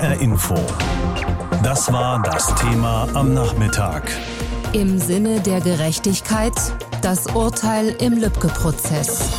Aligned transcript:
HR 0.00 0.18
Info. 0.22 0.54
Das 1.62 1.92
war 1.92 2.22
das 2.22 2.54
Thema 2.54 3.06
am 3.12 3.34
Nachmittag. 3.34 4.10
Im 4.72 4.98
Sinne 4.98 5.40
der 5.40 5.60
Gerechtigkeit 5.60 6.54
das 7.02 7.26
Urteil 7.34 7.94
im 8.00 8.14
Lübcke-Prozess 8.14 9.30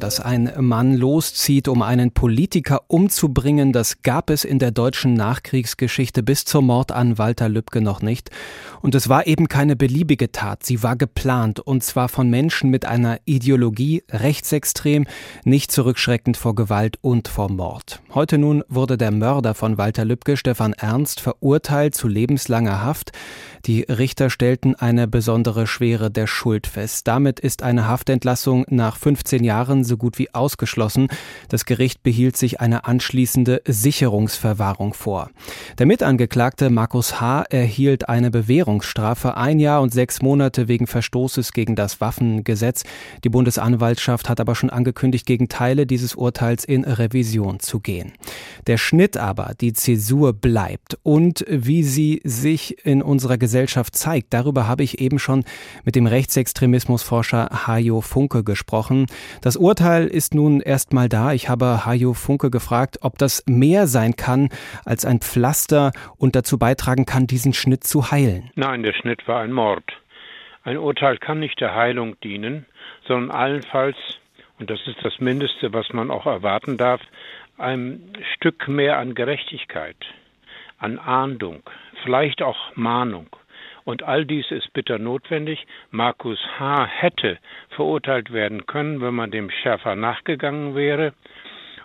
dass 0.00 0.18
ein 0.18 0.52
Mann 0.58 0.94
loszieht, 0.94 1.68
um 1.68 1.82
einen 1.82 2.10
Politiker 2.10 2.80
umzubringen, 2.88 3.72
das 3.72 4.02
gab 4.02 4.30
es 4.30 4.44
in 4.44 4.58
der 4.58 4.70
deutschen 4.70 5.14
Nachkriegsgeschichte 5.14 6.22
bis 6.22 6.44
zum 6.44 6.66
Mord 6.66 6.90
an 6.90 7.18
Walter 7.18 7.48
Lübcke 7.48 7.80
noch 7.80 8.02
nicht. 8.02 8.30
Und 8.82 8.94
es 8.94 9.08
war 9.08 9.26
eben 9.26 9.48
keine 9.48 9.76
beliebige 9.76 10.32
Tat, 10.32 10.64
sie 10.64 10.82
war 10.82 10.96
geplant, 10.96 11.60
und 11.60 11.84
zwar 11.84 12.08
von 12.08 12.28
Menschen 12.30 12.70
mit 12.70 12.86
einer 12.86 13.18
Ideologie 13.26 14.02
rechtsextrem, 14.10 15.06
nicht 15.44 15.70
zurückschreckend 15.70 16.36
vor 16.36 16.54
Gewalt 16.54 16.98
und 17.02 17.28
vor 17.28 17.50
Mord. 17.50 18.00
Heute 18.14 18.38
nun 18.38 18.64
wurde 18.68 18.96
der 18.96 19.10
Mörder 19.10 19.54
von 19.54 19.78
Walter 19.78 20.04
Lübcke, 20.04 20.36
Stefan 20.36 20.72
Ernst, 20.72 21.20
verurteilt 21.20 21.94
zu 21.94 22.08
lebenslanger 22.08 22.82
Haft. 22.82 23.12
Die 23.66 23.82
Richter 23.82 24.30
stellten 24.30 24.74
eine 24.74 25.06
besondere 25.06 25.66
Schwere 25.66 26.10
der 26.10 26.26
Schuld 26.26 26.66
fest. 26.66 27.06
Damit 27.06 27.40
ist 27.40 27.62
eine 27.62 27.86
Haftentlassung 27.86 28.64
nach 28.70 28.96
15 28.96 29.44
Jahren 29.44 29.84
so 29.84 29.98
gut 29.98 30.18
wie 30.18 30.32
ausgeschlossen. 30.34 31.08
Das 31.48 31.66
Gericht 31.66 32.02
behielt 32.02 32.38
sich 32.38 32.60
eine 32.60 32.86
anschließende 32.86 33.60
Sicherungsverwahrung 33.66 34.94
vor. 34.94 35.30
Der 35.78 35.84
Mitangeklagte 35.84 36.70
Markus 36.70 37.20
H. 37.20 37.42
erhielt 37.50 38.08
eine 38.08 38.30
Bewährungsstrafe 38.30 39.36
ein 39.36 39.60
Jahr 39.60 39.82
und 39.82 39.92
sechs 39.92 40.22
Monate 40.22 40.68
wegen 40.68 40.86
Verstoßes 40.86 41.52
gegen 41.52 41.76
das 41.76 42.00
Waffengesetz. 42.00 42.84
Die 43.24 43.28
Bundesanwaltschaft 43.28 44.30
hat 44.30 44.40
aber 44.40 44.54
schon 44.54 44.70
angekündigt, 44.70 45.26
gegen 45.26 45.48
Teile 45.48 45.86
dieses 45.86 46.14
Urteils 46.14 46.64
in 46.64 46.84
Revision 46.84 47.60
zu 47.60 47.80
gehen. 47.80 48.12
Der 48.66 48.78
Schnitt 48.78 49.18
aber, 49.18 49.52
die 49.60 49.74
Zäsur 49.74 50.32
bleibt 50.32 50.98
und 51.02 51.44
wie 51.48 51.82
sie 51.82 52.22
sich 52.24 52.86
in 52.86 53.02
unserer 53.02 53.36
Gesellschaft 53.36 53.49
zeigt, 53.50 54.32
darüber 54.32 54.66
habe 54.66 54.82
ich 54.82 55.00
eben 55.00 55.18
schon 55.18 55.44
mit 55.84 55.96
dem 55.96 56.06
Rechtsextremismusforscher 56.06 57.66
Hajo 57.66 58.00
Funke 58.00 58.44
gesprochen. 58.44 59.06
Das 59.42 59.56
Urteil 59.56 60.06
ist 60.06 60.34
nun 60.34 60.60
erstmal 60.60 61.08
da. 61.08 61.32
Ich 61.32 61.48
habe 61.48 61.84
Hajo 61.84 62.14
Funke 62.14 62.50
gefragt, 62.50 62.98
ob 63.02 63.18
das 63.18 63.44
mehr 63.46 63.86
sein 63.86 64.16
kann 64.16 64.48
als 64.84 65.04
ein 65.04 65.20
Pflaster 65.20 65.92
und 66.16 66.36
dazu 66.36 66.58
beitragen 66.58 67.06
kann, 67.06 67.26
diesen 67.26 67.52
Schnitt 67.52 67.84
zu 67.84 68.10
heilen. 68.10 68.50
Nein, 68.54 68.82
der 68.82 68.92
Schnitt 68.92 69.26
war 69.28 69.40
ein 69.40 69.52
Mord. 69.52 69.84
Ein 70.62 70.76
Urteil 70.76 71.18
kann 71.18 71.40
nicht 71.40 71.60
der 71.60 71.74
Heilung 71.74 72.20
dienen, 72.20 72.66
sondern 73.06 73.30
allenfalls, 73.30 73.96
und 74.58 74.70
das 74.70 74.80
ist 74.86 74.98
das 75.02 75.18
Mindeste, 75.18 75.72
was 75.72 75.92
man 75.92 76.10
auch 76.10 76.26
erwarten 76.26 76.76
darf, 76.76 77.00
ein 77.56 78.12
Stück 78.34 78.68
mehr 78.68 78.98
an 78.98 79.14
Gerechtigkeit, 79.14 79.96
an 80.78 80.98
Ahndung, 80.98 81.62
vielleicht 82.02 82.42
auch 82.42 82.56
Mahnung. 82.74 83.28
Und 83.84 84.02
all 84.02 84.24
dies 84.24 84.50
ist 84.50 84.72
bitter 84.72 84.98
notwendig. 84.98 85.66
Markus 85.90 86.38
H. 86.58 86.86
hätte 86.86 87.38
verurteilt 87.70 88.32
werden 88.32 88.66
können, 88.66 89.00
wenn 89.00 89.14
man 89.14 89.30
dem 89.30 89.50
schärfer 89.50 89.96
nachgegangen 89.96 90.74
wäre. 90.74 91.12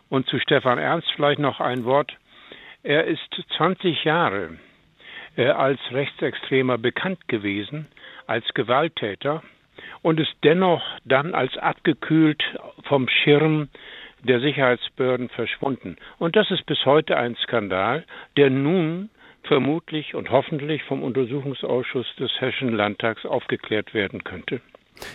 Und 0.09 0.27
zu 0.27 0.39
Stefan 0.39 0.77
Ernst 0.77 1.11
vielleicht 1.15 1.39
noch 1.39 1.59
ein 1.59 1.85
Wort. 1.85 2.15
Er 2.83 3.05
ist 3.05 3.43
20 3.57 4.03
Jahre 4.03 4.57
äh, 5.35 5.47
als 5.47 5.79
Rechtsextremer 5.91 6.77
bekannt 6.77 7.27
gewesen, 7.27 7.87
als 8.27 8.45
Gewalttäter 8.53 9.41
und 10.01 10.19
ist 10.19 10.35
dennoch 10.43 10.83
dann 11.03 11.33
als 11.33 11.57
abgekühlt 11.57 12.43
vom 12.83 13.07
Schirm 13.09 13.69
der 14.23 14.39
Sicherheitsbehörden 14.39 15.29
verschwunden. 15.29 15.97
Und 16.17 16.35
das 16.35 16.49
ist 16.51 16.65
bis 16.65 16.85
heute 16.85 17.17
ein 17.17 17.35
Skandal, 17.35 18.05
der 18.37 18.49
nun 18.49 19.09
vermutlich 19.47 20.15
und 20.15 20.29
hoffentlich 20.29 20.83
vom 20.83 21.03
Untersuchungsausschuss 21.03 22.07
des 22.19 22.31
Hessischen 22.39 22.73
Landtags 22.73 23.25
aufgeklärt 23.25 23.93
werden 23.93 24.23
könnte. 24.23 24.61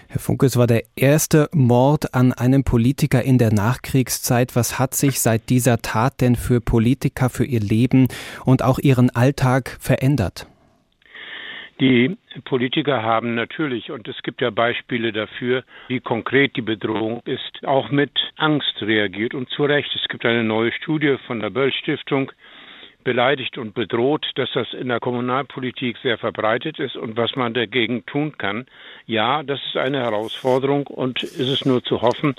Herr 0.09 0.21
Funke, 0.21 0.47
es 0.47 0.57
war 0.57 0.67
der 0.67 0.83
erste 0.97 1.49
Mord 1.53 2.15
an 2.15 2.33
einem 2.33 2.65
Politiker 2.65 3.23
in 3.23 3.39
der 3.39 3.53
Nachkriegszeit. 3.53 4.55
Was 4.55 4.79
hat 4.79 4.95
sich 4.95 5.21
seit 5.21 5.49
dieser 5.49 5.79
Tat 5.79 6.21
denn 6.21 6.37
für 6.37 6.61
Politiker, 6.61 7.31
für 7.31 7.45
ihr 7.45 7.61
Leben 7.61 8.09
und 8.45 8.63
auch 8.63 8.79
ihren 8.79 9.11
Alltag 9.11 9.79
verändert? 9.81 10.47
Die 11.81 12.19
Politiker 12.45 13.03
haben 13.03 13.35
natürlich, 13.35 13.91
und 13.91 14.07
es 14.07 14.23
gibt 14.23 14.43
ja 14.43 14.51
Beispiele 14.51 15.13
dafür, 15.13 15.65
wie 15.89 16.01
konkret 16.01 16.55
die 16.57 16.63
Bedrohung 16.63 17.23
ist, 17.25 17.65
auch 17.65 17.91
mit 17.91 18.11
Angst 18.37 18.83
reagiert 18.83 19.33
und 19.33 19.49
zu 19.49 19.65
Recht. 19.65 19.91
Es 19.95 20.07
gibt 20.09 20.27
eine 20.27 20.45
neue 20.45 20.73
Studie 20.73 21.17
von 21.27 21.41
der 21.41 21.49
Böll 21.49 21.73
Stiftung, 21.73 22.33
beleidigt 23.05 23.59
und 23.59 23.75
bedroht, 23.75 24.27
dass 24.35 24.51
das 24.53 24.73
in 24.73 24.89
der 24.89 25.01
Kommunalpolitik 25.01 25.97
sehr 26.03 26.19
verbreitet 26.19 26.79
ist 26.79 26.97
und 26.97 27.17
was 27.17 27.37
man 27.37 27.55
dagegen 27.55 28.05
tun 28.07 28.37
kann. 28.39 28.67
Ja, 29.07 29.43
das 29.43 29.61
ist 29.67 29.77
eine 29.77 30.01
Herausforderung 30.01 30.87
und 30.87 31.23
ist 31.23 31.39
es 31.39 31.65
nur 31.65 31.83
zu 31.83 32.03
hoffen, 32.03 32.35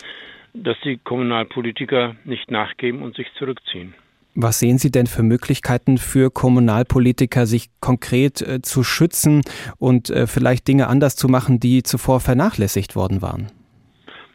dass 0.54 0.78
die 0.84 0.98
Kommunalpolitiker 0.98 2.16
nicht 2.26 2.52
nachgeben 2.52 3.02
und 3.02 3.16
sich 3.16 3.28
zurückziehen. 3.38 3.94
Was 4.34 4.60
sehen 4.60 4.78
Sie 4.78 4.92
denn 4.92 5.08
für 5.08 5.24
Möglichkeiten 5.24 5.98
für 5.98 6.32
Kommunalpolitiker, 6.32 7.46
sich 7.46 7.70
konkret 7.82 8.42
äh, 8.42 8.62
zu 8.62 8.84
schützen 8.84 9.42
und 9.78 10.10
äh, 10.10 10.26
vielleicht 10.26 10.68
Dinge 10.70 10.88
anders 10.88 11.18
zu 11.18 11.28
machen, 11.28 11.60
die 11.60 11.84
zuvor 11.84 12.22
vernachlässigt 12.22 12.96
worden 12.96 13.22
waren? 13.22 13.52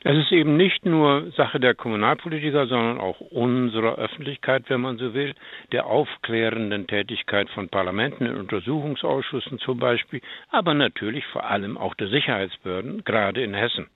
Es 0.09 0.17
ist 0.17 0.31
eben 0.31 0.56
nicht 0.56 0.87
nur 0.87 1.33
Sache 1.33 1.59
der 1.59 1.75
Kommunalpolitiker, 1.75 2.69
sondern 2.69 2.99
auch 3.00 3.19
unserer 3.19 3.97
Öffentlichkeit, 3.97 4.62
wenn 4.69 4.81
man 4.81 4.99
so 4.99 5.15
will, 5.15 5.34
der 5.72 5.87
aufklärenden 5.87 6.87
Tätigkeit 6.87 7.50
von 7.50 7.69
Parlamenten 7.69 8.25
in 8.25 8.37
Untersuchungsausschüssen 8.37 9.59
zum 9.59 9.81
Beispiel, 9.81 10.21
aber 10.50 10.75
natürlich 10.75 11.27
vor 11.27 11.50
allem 11.50 11.77
auch 11.77 11.97
der 11.97 12.06
Sicherheitsbehörden, 12.06 13.03
gerade 13.03 13.43
in 13.43 13.53
Hessen, 13.53 13.89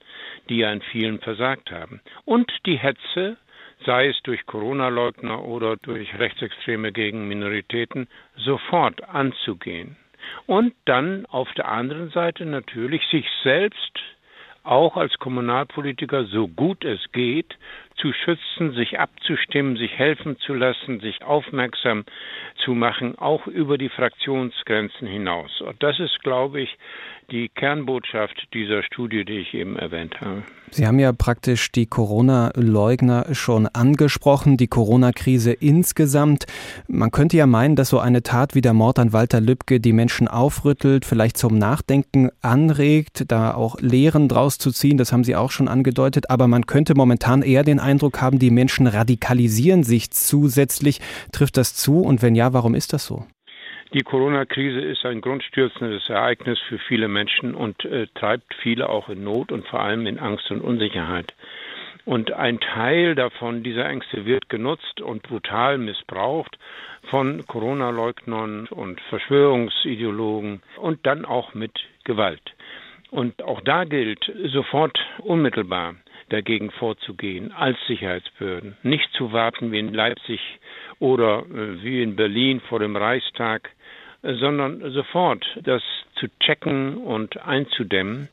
die 0.49 0.57
ja 0.57 0.73
in 0.73 0.81
vielen 0.81 1.19
versagt 1.19 1.71
haben. 1.71 2.01
Und 2.25 2.51
die 2.65 2.77
Hetze, 2.77 3.37
sei 3.85 4.07
es 4.07 4.21
durch 4.23 4.45
Corona-Leugner 4.45 5.45
oder 5.45 5.77
durch 5.77 6.19
Rechtsextreme 6.19 6.91
gegen 6.91 7.29
Minoritäten, 7.29 8.09
sofort 8.35 9.01
anzugehen. 9.07 9.95
Und 10.45 10.73
dann 10.83 11.25
auf 11.27 11.49
der 11.53 11.69
anderen 11.69 12.09
Seite 12.09 12.45
natürlich 12.45 13.01
sich 13.07 13.25
selbst 13.45 13.97
auch 14.63 14.97
als 14.97 15.17
Kommunalpolitiker 15.17 16.25
so 16.25 16.47
gut 16.47 16.83
es 16.85 16.99
geht 17.11 17.57
zu 18.01 18.11
schützen, 18.13 18.73
sich 18.73 18.99
abzustimmen, 18.99 19.77
sich 19.77 19.97
helfen 19.97 20.37
zu 20.39 20.53
lassen, 20.53 20.99
sich 20.99 21.23
aufmerksam 21.23 22.03
zu 22.63 22.73
machen, 22.73 23.17
auch 23.17 23.47
über 23.47 23.77
die 23.77 23.89
Fraktionsgrenzen 23.89 25.07
hinaus. 25.07 25.61
Und 25.61 25.81
das 25.83 25.99
ist, 25.99 26.21
glaube 26.23 26.61
ich, 26.61 26.77
die 27.29 27.49
Kernbotschaft 27.49 28.47
dieser 28.53 28.83
Studie, 28.83 29.23
die 29.23 29.39
ich 29.39 29.53
eben 29.53 29.77
erwähnt 29.77 30.19
habe. 30.19 30.43
Sie 30.71 30.87
haben 30.87 30.99
ja 30.99 31.11
praktisch 31.13 31.71
die 31.71 31.85
Corona-Leugner 31.85 33.33
schon 33.33 33.67
angesprochen, 33.67 34.57
die 34.57 34.67
Corona-Krise 34.67 35.51
insgesamt. 35.51 36.45
Man 36.87 37.11
könnte 37.11 37.37
ja 37.37 37.45
meinen, 37.45 37.75
dass 37.75 37.89
so 37.89 37.99
eine 37.99 38.23
Tat 38.23 38.55
wie 38.55 38.61
der 38.61 38.73
Mord 38.73 38.99
an 38.99 39.13
Walter 39.13 39.41
Lübcke 39.41 39.79
die 39.79 39.93
Menschen 39.93 40.27
aufrüttelt, 40.27 41.05
vielleicht 41.05 41.37
zum 41.37 41.57
Nachdenken 41.57 42.29
anregt, 42.41 43.25
da 43.27 43.53
auch 43.53 43.79
Lehren 43.79 44.27
draus 44.27 44.57
zu 44.57 44.71
ziehen, 44.71 44.97
das 44.97 45.11
haben 45.13 45.23
Sie 45.23 45.35
auch 45.35 45.51
schon 45.51 45.67
angedeutet. 45.67 46.29
Aber 46.29 46.47
man 46.47 46.65
könnte 46.65 46.95
momentan 46.95 47.41
eher 47.41 47.63
den 47.63 47.79
Eindruck 47.79 47.90
haben, 47.99 48.39
die 48.39 48.51
Menschen 48.51 48.87
radikalisieren 48.87 49.83
sich 49.83 50.11
zusätzlich. 50.11 51.01
Trifft 51.31 51.57
das 51.57 51.75
zu? 51.75 52.01
Und 52.01 52.21
wenn 52.21 52.35
ja, 52.35 52.53
warum 52.53 52.75
ist 52.75 52.93
das 52.93 53.05
so? 53.05 53.25
Die 53.93 54.03
Corona-Krise 54.03 54.79
ist 54.79 55.05
ein 55.05 55.19
grundstürzendes 55.19 56.07
Ereignis 56.09 56.57
für 56.69 56.79
viele 56.79 57.09
Menschen 57.09 57.53
und 57.53 57.83
äh, 57.83 58.07
treibt 58.15 58.53
viele 58.61 58.87
auch 58.87 59.09
in 59.09 59.25
Not 59.25 59.51
und 59.51 59.67
vor 59.67 59.81
allem 59.81 60.07
in 60.07 60.17
Angst 60.17 60.49
und 60.49 60.61
Unsicherheit. 60.61 61.33
Und 62.05 62.31
ein 62.31 62.61
Teil 62.61 63.15
davon, 63.15 63.63
dieser 63.63 63.87
Ängste, 63.87 64.25
wird 64.25 64.47
genutzt 64.47 65.01
und 65.01 65.23
brutal 65.23 65.77
missbraucht 65.77 66.57
von 67.09 67.45
Corona-Leugnern 67.45 68.67
und 68.67 69.01
Verschwörungsideologen 69.09 70.61
und 70.77 71.05
dann 71.05 71.25
auch 71.25 71.53
mit 71.53 71.73
Gewalt. 72.05 72.55
Und 73.11 73.43
auch 73.43 73.59
da 73.59 73.83
gilt 73.83 74.31
sofort 74.53 74.97
unmittelbar 75.19 75.95
dagegen 76.31 76.71
vorzugehen 76.71 77.51
als 77.51 77.77
Sicherheitsbehörden. 77.87 78.77
Nicht 78.83 79.11
zu 79.13 79.31
warten 79.33 79.71
wie 79.71 79.79
in 79.79 79.93
Leipzig 79.93 80.39
oder 80.99 81.39
äh, 81.39 81.83
wie 81.83 82.01
in 82.01 82.15
Berlin 82.15 82.61
vor 82.61 82.79
dem 82.79 82.95
Reichstag, 82.95 83.69
sondern 84.23 84.91
sofort 84.91 85.45
das 85.63 85.81
zu 86.15 86.27
checken 86.39 86.97
und 86.97 87.37
einzudämmen, 87.45 88.29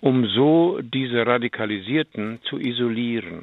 um 0.00 0.26
so 0.26 0.78
diese 0.80 1.26
Radikalisierten 1.26 2.38
zu 2.44 2.58
isolieren. 2.58 3.42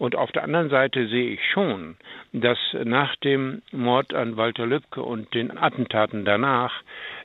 Und 0.00 0.16
auf 0.16 0.32
der 0.32 0.44
anderen 0.44 0.70
Seite 0.70 1.08
sehe 1.08 1.34
ich 1.34 1.40
schon, 1.52 1.96
dass 2.32 2.56
nach 2.84 3.14
dem 3.16 3.60
Mord 3.70 4.14
an 4.14 4.38
Walter 4.38 4.64
Lübcke 4.64 5.02
und 5.02 5.34
den 5.34 5.58
Attentaten 5.58 6.24
danach 6.24 6.72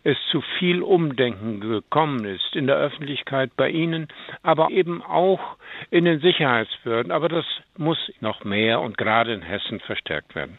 es 0.04 0.18
zu 0.30 0.42
viel 0.60 0.82
Umdenken 0.82 1.62
gekommen 1.62 2.26
ist 2.26 2.54
in 2.54 2.68
der 2.68 2.76
Öffentlichkeit 2.76 3.52
bei 3.56 3.70
Ihnen, 3.70 4.10
aber 4.44 4.72
eben 4.72 5.02
auch 5.02 5.56
in 5.90 6.04
den 6.04 6.20
Sicherheitsbehörden. 6.20 7.14
Aber 7.14 7.30
das 7.30 7.46
muss 7.78 8.12
noch 8.20 8.44
mehr 8.44 8.82
und 8.82 8.98
gerade 8.98 9.32
in 9.32 9.42
Hessen 9.42 9.80
verstärkt 9.80 10.36
werden. 10.36 10.58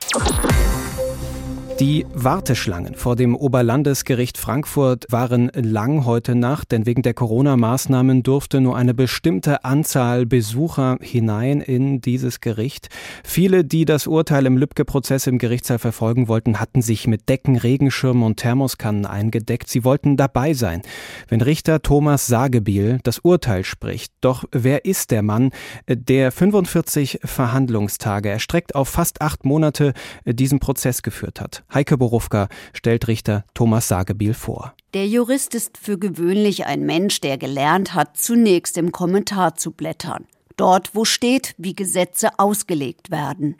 Die 1.81 2.07
Warteschlangen 2.15 2.95
vor 2.95 3.17
dem 3.17 3.37
Oberlandesgericht 3.37 4.39
Frankfurt 4.39 5.05
waren 5.11 5.51
lang 5.55 6.07
heute 6.07 6.35
Nacht, 6.35 6.73
denn 6.73 6.87
wegen 6.87 7.03
der 7.03 7.13
Corona-Maßnahmen 7.13 8.23
durfte 8.23 8.63
nur 8.63 8.79
eine 8.79 8.95
bestimmte 8.95 9.63
Anzahl 9.63 10.25
Besucher 10.25 10.97
hinein 11.03 11.61
in 11.61 12.01
dieses 12.01 12.41
Gericht. 12.41 12.89
Viele, 13.25 13.63
die 13.63 13.85
das 13.85 14.07
Urteil 14.07 14.47
im 14.47 14.57
Lübcke-Prozess 14.57 15.27
im 15.27 15.37
Gerichtssaal 15.37 15.79
verfolgen 15.79 16.29
wollten, 16.29 16.61
hatten 16.61 16.81
sich 16.81 17.07
mit 17.07 17.29
Decken, 17.29 17.57
Regenschirmen 17.57 18.23
und 18.23 18.39
Thermoskannen 18.39 19.05
eingedeckt. 19.05 19.69
Sie 19.69 19.85
wollten 19.85 20.17
dabei 20.17 20.55
sein, 20.55 20.81
wenn 21.29 21.43
Richter 21.43 21.83
Thomas 21.83 22.27
Sagebiel 22.27 23.01
das 23.03 23.19
Urteil 23.19 23.65
spricht. 23.65 24.15
Doch 24.23 24.45
wer 24.51 24.87
ist 24.87 25.11
der 25.11 25.23
Mann, 25.23 25.51
der 25.87 26.33
45 26.33 27.21
Verhandlungstage 27.23 28.31
erstreckt 28.31 28.75
auf 28.75 28.89
fast 28.89 29.21
acht 29.21 29.45
Monate 29.45 29.93
diesen 30.25 30.59
Prozess 30.59 31.03
geführt 31.03 31.39
hat? 31.39 31.66
Heike 31.73 31.99
Borufka 31.99 32.49
stellt 32.73 33.09
Richter 33.09 33.45
Thomas 33.55 33.89
Sagebiel 33.89 34.35
vor. 34.35 34.75
Der 34.95 35.07
Jurist 35.07 35.55
ist 35.55 35.79
für 35.79 35.99
gewöhnlich 35.99 36.67
ein 36.67 36.87
Mensch, 36.87 37.21
der 37.21 37.39
gelernt 37.39 37.95
hat, 37.95 38.17
zunächst 38.17 38.79
im 38.79 38.93
Kommentar 38.93 39.57
zu 39.57 39.73
blättern. 39.73 40.27
Dort, 40.57 40.95
wo 40.95 41.05
steht, 41.05 41.55
wie 41.59 41.75
Gesetze 41.75 42.39
ausgelegt 42.39 43.11
werden. 43.11 43.57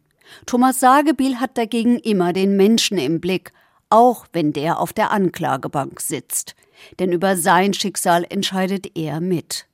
Thomas 0.47 0.81
Sagebiel 0.81 1.37
hat 1.37 1.59
dagegen 1.59 1.99
immer 1.99 2.33
den 2.33 2.57
Menschen 2.57 2.99
im 2.99 3.21
Blick, 3.21 3.53
auch 3.91 4.27
wenn 4.33 4.53
der 4.53 4.81
auf 4.81 4.93
der 4.93 5.11
Anklagebank 5.11 6.01
sitzt. 6.01 6.55
Denn 6.99 7.13
über 7.13 7.37
sein 7.37 7.75
Schicksal 7.75 8.25
entscheidet 8.29 8.97
er 8.97 9.21
mit. 9.21 9.67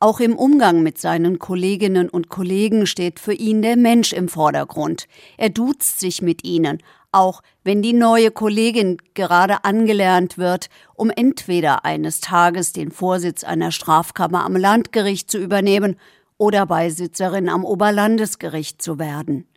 Auch 0.00 0.20
im 0.20 0.36
Umgang 0.36 0.82
mit 0.82 0.98
seinen 0.98 1.38
Kolleginnen 1.38 2.08
und 2.08 2.28
Kollegen 2.28 2.86
steht 2.86 3.20
für 3.20 3.32
ihn 3.32 3.62
der 3.62 3.76
Mensch 3.76 4.12
im 4.12 4.28
Vordergrund. 4.28 5.06
Er 5.36 5.50
duzt 5.50 6.00
sich 6.00 6.22
mit 6.22 6.44
ihnen, 6.44 6.82
auch 7.16 7.42
wenn 7.64 7.80
die 7.80 7.94
neue 7.94 8.30
Kollegin 8.30 8.98
gerade 9.14 9.64
angelernt 9.64 10.36
wird, 10.36 10.68
um 10.94 11.10
entweder 11.10 11.84
eines 11.84 12.20
Tages 12.20 12.74
den 12.74 12.90
Vorsitz 12.90 13.42
einer 13.42 13.72
Strafkammer 13.72 14.44
am 14.44 14.54
Landgericht 14.54 15.30
zu 15.30 15.38
übernehmen 15.38 15.96
oder 16.36 16.66
Beisitzerin 16.66 17.48
am 17.48 17.64
Oberlandesgericht 17.64 18.82
zu 18.82 18.98
werden. 18.98 19.48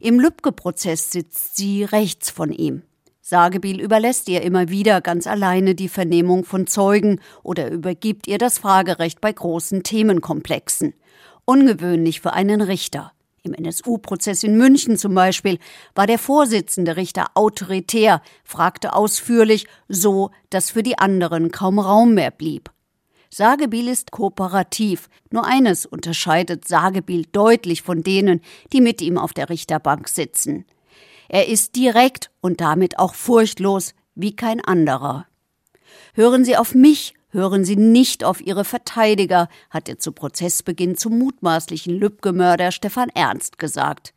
Im 0.00 0.18
Lübcke-Prozess 0.18 1.12
sitzt 1.12 1.56
sie 1.56 1.84
rechts 1.84 2.30
von 2.30 2.52
ihm. 2.52 2.82
Sagebiel 3.20 3.80
überlässt 3.80 4.28
ihr 4.28 4.42
immer 4.42 4.68
wieder 4.68 5.00
ganz 5.00 5.28
alleine 5.28 5.76
die 5.76 5.88
Vernehmung 5.88 6.44
von 6.44 6.66
Zeugen 6.66 7.20
oder 7.44 7.70
übergibt 7.70 8.26
ihr 8.26 8.38
das 8.38 8.58
Fragerecht 8.58 9.20
bei 9.20 9.32
großen 9.32 9.84
Themenkomplexen. 9.84 10.94
Ungewöhnlich 11.44 12.20
für 12.20 12.32
einen 12.32 12.60
Richter. 12.60 13.12
Im 13.46 13.54
NSU-Prozess 13.54 14.42
in 14.42 14.58
München 14.58 14.98
zum 14.98 15.14
Beispiel 15.14 15.58
war 15.94 16.08
der 16.08 16.18
Vorsitzende 16.18 16.96
Richter 16.96 17.26
autoritär, 17.34 18.20
fragte 18.42 18.92
ausführlich, 18.92 19.66
so 19.88 20.32
dass 20.50 20.70
für 20.70 20.82
die 20.82 20.98
anderen 20.98 21.52
kaum 21.52 21.78
Raum 21.78 22.14
mehr 22.14 22.32
blieb. 22.32 22.70
Sagebiel 23.30 23.88
ist 23.88 24.10
kooperativ. 24.10 25.08
Nur 25.30 25.44
eines 25.44 25.86
unterscheidet 25.86 26.66
Sagebiel 26.66 27.26
deutlich 27.30 27.82
von 27.82 28.02
denen, 28.02 28.40
die 28.72 28.80
mit 28.80 29.00
ihm 29.00 29.16
auf 29.16 29.32
der 29.32 29.48
Richterbank 29.48 30.08
sitzen. 30.08 30.64
Er 31.28 31.48
ist 31.48 31.76
direkt 31.76 32.30
und 32.40 32.60
damit 32.60 32.98
auch 32.98 33.14
furchtlos 33.14 33.94
wie 34.14 34.34
kein 34.34 34.60
anderer. 34.60 35.26
Hören 36.14 36.44
Sie 36.44 36.56
auf 36.56 36.74
mich, 36.74 37.14
Hören 37.36 37.66
Sie 37.66 37.76
nicht 37.76 38.24
auf 38.24 38.40
Ihre 38.40 38.64
Verteidiger, 38.64 39.50
hat 39.68 39.90
er 39.90 39.98
zu 39.98 40.12
Prozessbeginn 40.12 40.96
zum 40.96 41.18
mutmaßlichen 41.18 41.94
Lübcke-Mörder 41.94 42.72
Stefan 42.72 43.10
Ernst 43.10 43.58
gesagt. 43.58 44.14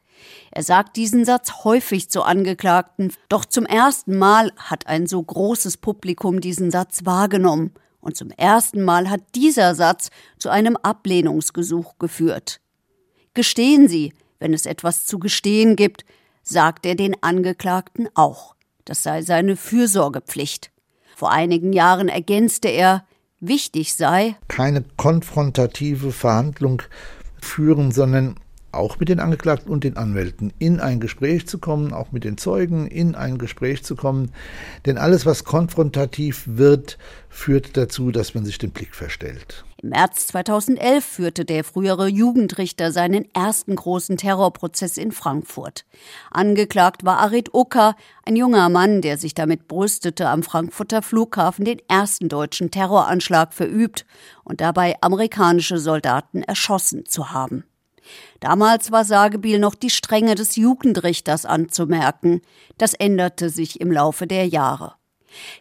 Er 0.51 0.63
sagt 0.63 0.95
diesen 0.95 1.25
Satz 1.25 1.65
häufig 1.65 2.09
zu 2.09 2.23
Angeklagten, 2.23 3.11
doch 3.27 3.43
zum 3.43 3.65
ersten 3.65 4.17
Mal 4.17 4.53
hat 4.55 4.87
ein 4.87 5.05
so 5.05 5.21
großes 5.21 5.75
Publikum 5.75 6.39
diesen 6.39 6.71
Satz 6.71 7.01
wahrgenommen. 7.03 7.73
Und 7.99 8.15
zum 8.15 8.31
ersten 8.31 8.83
Mal 8.83 9.09
hat 9.09 9.19
dieser 9.35 9.75
Satz 9.75 10.11
zu 10.37 10.47
einem 10.47 10.77
Ablehnungsgesuch 10.77 11.99
geführt. 11.99 12.61
Gestehen 13.33 13.89
Sie, 13.89 14.13
wenn 14.39 14.53
es 14.53 14.65
etwas 14.65 15.05
zu 15.05 15.19
gestehen 15.19 15.75
gibt, 15.75 16.05
sagt 16.41 16.85
er 16.85 16.95
den 16.95 17.21
Angeklagten 17.21 18.07
auch. 18.13 18.55
Das 18.85 19.03
sei 19.03 19.23
seine 19.23 19.57
Fürsorgepflicht. 19.57 20.71
Vor 21.17 21.31
einigen 21.31 21.73
Jahren 21.73 22.07
ergänzte 22.07 22.69
er, 22.69 23.03
wichtig 23.39 23.93
sei, 23.93 24.35
keine 24.47 24.83
konfrontative 24.97 26.11
Verhandlung 26.11 26.81
führen, 27.41 27.91
sondern 27.91 28.35
auch 28.71 28.99
mit 28.99 29.09
den 29.09 29.19
Angeklagten 29.19 29.71
und 29.71 29.83
den 29.83 29.97
Anwälten 29.97 30.53
in 30.59 30.79
ein 30.79 30.99
Gespräch 30.99 31.47
zu 31.47 31.57
kommen, 31.57 31.93
auch 31.93 32.11
mit 32.11 32.23
den 32.23 32.37
Zeugen 32.37 32.87
in 32.87 33.15
ein 33.15 33.37
Gespräch 33.37 33.83
zu 33.83 33.95
kommen. 33.95 34.31
Denn 34.85 34.97
alles, 34.97 35.25
was 35.25 35.43
konfrontativ 35.43 36.43
wird, 36.45 36.97
führt 37.29 37.75
dazu, 37.77 38.11
dass 38.11 38.35
man 38.35 38.45
sich 38.45 38.57
den 38.57 38.71
Blick 38.71 38.93
verstellt. 38.93 39.65
Im 39.81 39.89
März 39.89 40.27
2011 40.27 41.05
führte 41.05 41.45
der 41.45 41.63
frühere 41.63 42.07
Jugendrichter 42.07 42.91
seinen 42.91 43.33
ersten 43.33 43.77
großen 43.77 44.17
Terrorprozess 44.17 44.97
in 44.97 45.13
Frankfurt. 45.13 45.85
Angeklagt 46.31 47.05
war 47.05 47.19
Arid 47.19 47.53
Ucker, 47.53 47.95
ein 48.25 48.35
junger 48.35 48.67
Mann, 48.67 49.01
der 49.01 49.17
sich 49.17 49.35
damit 49.35 49.69
brüstete, 49.69 50.27
am 50.27 50.43
Frankfurter 50.43 51.01
Flughafen 51.01 51.63
den 51.63 51.81
ersten 51.87 52.27
deutschen 52.27 52.71
Terroranschlag 52.71 53.53
verübt 53.53 54.05
und 54.43 54.59
dabei 54.59 54.97
amerikanische 54.99 55.77
Soldaten 55.77 56.43
erschossen 56.43 57.05
zu 57.05 57.31
haben. 57.31 57.63
Damals 58.41 58.91
war 58.91 59.05
Sagebiel 59.05 59.59
noch 59.59 59.75
die 59.75 59.89
Strenge 59.89 60.35
des 60.35 60.57
Jugendrichters 60.57 61.45
anzumerken. 61.45 62.41
Das 62.77 62.93
änderte 62.93 63.49
sich 63.49 63.79
im 63.79 63.93
Laufe 63.93 64.27
der 64.27 64.45
Jahre. 64.45 64.98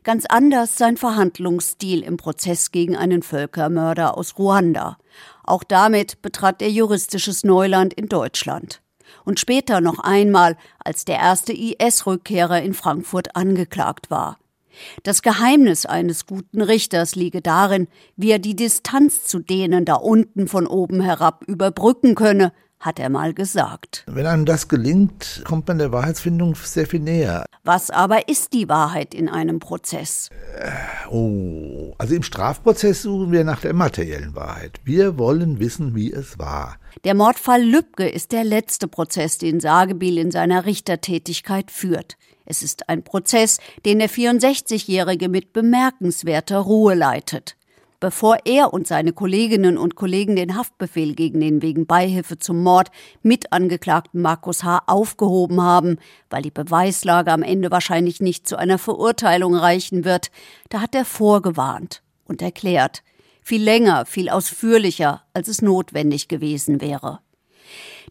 Ganz 0.02 0.26
anders 0.26 0.76
sein 0.76 0.96
Verhandlungsstil 0.96 2.02
im 2.02 2.16
Prozess 2.16 2.70
gegen 2.70 2.96
einen 2.96 3.22
Völkermörder 3.22 4.16
aus 4.16 4.38
Ruanda. 4.38 4.98
Auch 5.44 5.64
damit 5.64 6.22
betrat 6.22 6.62
er 6.62 6.70
juristisches 6.70 7.44
Neuland 7.44 7.94
in 7.94 8.08
Deutschland. 8.08 8.82
Und 9.24 9.40
später 9.40 9.80
noch 9.80 9.98
einmal, 9.98 10.56
als 10.84 11.04
der 11.04 11.16
erste 11.16 11.52
IS-Rückkehrer 11.52 12.62
in 12.62 12.74
Frankfurt 12.74 13.36
angeklagt 13.36 14.10
war. 14.10 14.38
Das 15.02 15.22
Geheimnis 15.22 15.86
eines 15.86 16.26
guten 16.26 16.62
Richters 16.62 17.14
liege 17.14 17.42
darin, 17.42 17.88
wie 18.16 18.30
er 18.30 18.38
die 18.38 18.54
Distanz 18.54 19.24
zu 19.24 19.40
denen 19.40 19.84
da 19.84 19.94
unten 19.94 20.48
von 20.48 20.66
oben 20.66 21.00
herab 21.00 21.44
überbrücken 21.46 22.14
könne, 22.14 22.52
hat 22.80 22.98
er 22.98 23.08
mal 23.08 23.34
gesagt. 23.34 24.04
Wenn 24.06 24.26
einem 24.26 24.44
das 24.44 24.68
gelingt, 24.68 25.42
kommt 25.44 25.68
man 25.68 25.78
der 25.78 25.92
Wahrheitsfindung 25.92 26.54
sehr 26.54 26.86
viel 26.86 27.00
näher. 27.00 27.44
Was 27.64 27.90
aber 27.90 28.28
ist 28.28 28.52
die 28.52 28.68
Wahrheit 28.68 29.14
in 29.14 29.28
einem 29.28 29.58
Prozess? 29.58 30.30
Äh, 30.58 30.70
oh, 31.10 31.94
also 31.98 32.14
im 32.14 32.22
Strafprozess 32.22 33.02
suchen 33.02 33.32
wir 33.32 33.44
nach 33.44 33.60
der 33.60 33.74
materiellen 33.74 34.34
Wahrheit. 34.34 34.80
Wir 34.84 35.18
wollen 35.18 35.58
wissen, 35.58 35.94
wie 35.94 36.12
es 36.12 36.38
war. 36.38 36.76
Der 37.04 37.14
Mordfall 37.14 37.62
Lübcke 37.62 38.08
ist 38.08 38.32
der 38.32 38.44
letzte 38.44 38.88
Prozess, 38.88 39.38
den 39.38 39.60
Sagebiel 39.60 40.18
in 40.18 40.30
seiner 40.30 40.64
Richtertätigkeit 40.64 41.70
führt. 41.70 42.16
Es 42.50 42.62
ist 42.62 42.88
ein 42.88 43.04
Prozess, 43.04 43.58
den 43.84 43.98
der 43.98 44.08
64-Jährige 44.08 45.28
mit 45.28 45.52
bemerkenswerter 45.52 46.58
Ruhe 46.58 46.94
leitet. 46.94 47.57
Bevor 48.00 48.38
er 48.44 48.72
und 48.72 48.86
seine 48.86 49.12
Kolleginnen 49.12 49.76
und 49.76 49.96
Kollegen 49.96 50.36
den 50.36 50.56
Haftbefehl 50.56 51.14
gegen 51.14 51.40
den 51.40 51.62
wegen 51.62 51.86
Beihilfe 51.86 52.38
zum 52.38 52.62
Mord 52.62 52.90
mitangeklagten 53.22 54.22
Markus 54.22 54.62
H. 54.62 54.82
aufgehoben 54.86 55.60
haben, 55.60 55.98
weil 56.30 56.42
die 56.42 56.52
Beweislage 56.52 57.32
am 57.32 57.42
Ende 57.42 57.72
wahrscheinlich 57.72 58.20
nicht 58.20 58.46
zu 58.46 58.56
einer 58.56 58.78
Verurteilung 58.78 59.56
reichen 59.56 60.04
wird, 60.04 60.30
da 60.68 60.80
hat 60.80 60.94
er 60.94 61.04
vorgewarnt 61.04 62.02
und 62.24 62.40
erklärt, 62.40 63.02
viel 63.42 63.62
länger, 63.62 64.06
viel 64.06 64.28
ausführlicher, 64.28 65.22
als 65.34 65.48
es 65.48 65.60
notwendig 65.60 66.28
gewesen 66.28 66.80
wäre. 66.80 67.18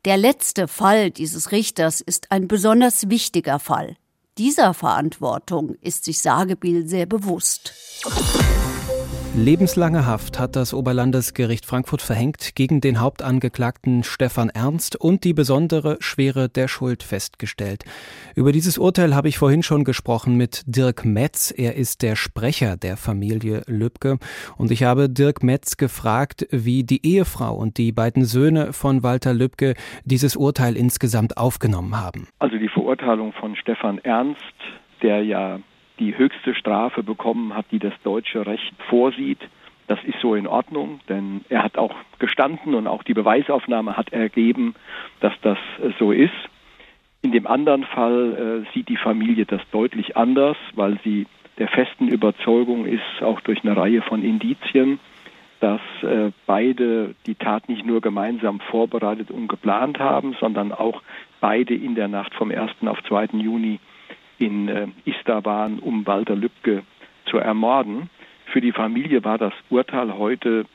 Der 0.03 0.17
letzte 0.17 0.67
Fall 0.67 1.11
dieses 1.11 1.51
Richters 1.51 2.01
ist 2.01 2.31
ein 2.31 2.49
besonders 2.49 3.09
wichtiger 3.09 3.59
Fall, 3.59 3.95
dieser 4.37 4.75
Verantwortung 4.75 5.75
ist 5.81 6.05
sich 6.05 6.19
Sagebiel 6.19 6.87
sehr 6.87 7.07
bewusst. 7.07 7.73
Lebenslange 9.37 10.07
Haft 10.07 10.39
hat 10.39 10.55
das 10.55 10.73
Oberlandesgericht 10.73 11.63
Frankfurt 11.63 12.01
verhängt 12.01 12.55
gegen 12.55 12.81
den 12.81 12.99
Hauptangeklagten 12.99 14.03
Stefan 14.03 14.49
Ernst 14.49 14.99
und 14.99 15.23
die 15.23 15.33
besondere 15.33 15.97
Schwere 15.99 16.49
der 16.49 16.67
Schuld 16.67 17.03
festgestellt. 17.03 17.83
Über 18.35 18.51
dieses 18.51 18.79
Urteil 18.79 19.15
habe 19.15 19.29
ich 19.29 19.37
vorhin 19.37 19.61
schon 19.61 19.83
gesprochen 19.83 20.37
mit 20.37 20.63
Dirk 20.65 21.05
Metz. 21.05 21.53
Er 21.55 21.75
ist 21.75 22.01
der 22.01 22.15
Sprecher 22.15 22.77
der 22.77 22.97
Familie 22.97 23.61
Lübcke. 23.67 24.17
Und 24.57 24.71
ich 24.71 24.83
habe 24.83 25.07
Dirk 25.07 25.43
Metz 25.43 25.77
gefragt, 25.77 26.47
wie 26.49 26.83
die 26.83 27.05
Ehefrau 27.05 27.55
und 27.55 27.77
die 27.77 27.91
beiden 27.91 28.25
Söhne 28.25 28.73
von 28.73 29.03
Walter 29.03 29.35
Lübcke 29.35 29.75
dieses 30.03 30.35
Urteil 30.35 30.75
insgesamt 30.75 31.37
aufgenommen 31.37 32.01
haben. 32.01 32.27
Also 32.39 32.57
die 32.57 32.69
Verurteilung 32.69 33.33
von 33.33 33.55
Stefan 33.55 33.99
Ernst, 33.99 34.41
der 35.03 35.23
ja 35.23 35.59
die 35.99 36.17
höchste 36.17 36.55
Strafe 36.55 37.03
bekommen 37.03 37.55
hat, 37.55 37.65
die 37.71 37.79
das 37.79 37.93
deutsche 38.03 38.45
Recht 38.45 38.73
vorsieht. 38.89 39.39
Das 39.87 39.99
ist 40.03 40.19
so 40.21 40.35
in 40.35 40.47
Ordnung, 40.47 40.99
denn 41.07 41.41
er 41.49 41.63
hat 41.63 41.77
auch 41.77 41.95
gestanden 42.19 42.75
und 42.75 42.87
auch 42.87 43.03
die 43.03 43.13
Beweisaufnahme 43.13 43.95
hat 43.95 44.11
ergeben, 44.11 44.75
dass 45.21 45.33
das 45.41 45.57
so 45.97 46.11
ist. 46.11 46.33
In 47.21 47.31
dem 47.31 47.47
anderen 47.47 47.83
Fall 47.83 48.63
äh, 48.65 48.73
sieht 48.73 48.89
die 48.89 48.97
Familie 48.97 49.45
das 49.45 49.61
deutlich 49.71 50.17
anders, 50.17 50.57
weil 50.75 50.99
sie 51.03 51.25
der 51.57 51.67
festen 51.67 52.07
Überzeugung 52.07 52.85
ist, 52.85 53.21
auch 53.21 53.41
durch 53.41 53.63
eine 53.63 53.75
Reihe 53.75 54.01
von 54.01 54.23
Indizien, 54.23 54.99
dass 55.59 55.81
äh, 56.03 56.31
beide 56.45 57.15
die 57.25 57.35
Tat 57.35 57.67
nicht 57.67 57.85
nur 57.85 58.01
gemeinsam 58.01 58.59
vorbereitet 58.59 59.31
und 59.31 59.47
geplant 59.47 59.99
haben, 59.99 60.35
sondern 60.39 60.71
auch 60.71 61.01
beide 61.39 61.73
in 61.73 61.95
der 61.95 62.07
Nacht 62.07 62.33
vom 62.35 62.51
1. 62.51 62.71
auf 62.85 63.01
2. 63.07 63.29
Juni 63.33 63.79
in 64.39 64.67
äh, 64.67 64.87
Istar 65.05 65.45
waren, 65.45 65.79
um 65.79 66.05
Walter 66.05 66.35
Lübcke 66.35 66.83
zu 67.25 67.37
ermorden. 67.37 68.09
Für 68.47 68.61
die 68.61 68.71
Familie 68.71 69.23
war 69.23 69.37
das 69.37 69.53
Urteil 69.69 70.17
heute, 70.17 70.65